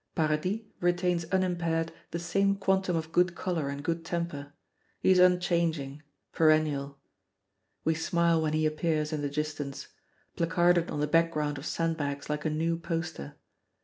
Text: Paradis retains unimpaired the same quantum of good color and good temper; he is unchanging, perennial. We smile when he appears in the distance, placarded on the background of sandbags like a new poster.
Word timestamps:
Paradis 0.15 0.61
retains 0.79 1.25
unimpaired 1.25 1.91
the 2.09 2.17
same 2.17 2.55
quantum 2.55 2.95
of 2.95 3.11
good 3.11 3.35
color 3.35 3.69
and 3.69 3.83
good 3.83 4.03
temper; 4.03 4.51
he 4.99 5.11
is 5.11 5.19
unchanging, 5.19 6.01
perennial. 6.33 6.97
We 7.83 7.93
smile 7.93 8.41
when 8.41 8.53
he 8.53 8.65
appears 8.65 9.13
in 9.13 9.21
the 9.21 9.29
distance, 9.29 9.89
placarded 10.35 10.89
on 10.89 11.01
the 11.01 11.05
background 11.07 11.59
of 11.59 11.67
sandbags 11.67 12.31
like 12.31 12.45
a 12.45 12.49
new 12.49 12.79
poster. 12.79 13.35